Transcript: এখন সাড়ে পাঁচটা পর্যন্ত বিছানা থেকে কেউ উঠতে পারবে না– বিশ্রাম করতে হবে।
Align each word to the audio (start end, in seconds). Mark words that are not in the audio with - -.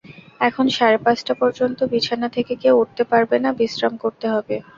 এখন 0.41 0.65
সাড়ে 0.69 0.97
পাঁচটা 1.05 1.33
পর্যন্ত 1.41 1.79
বিছানা 1.91 2.27
থেকে 2.35 2.53
কেউ 2.63 2.75
উঠতে 2.83 3.03
পারবে 3.11 3.35
না– 3.39 3.57
বিশ্রাম 3.59 3.93
করতে 4.03 4.25
হবে। 4.33 4.55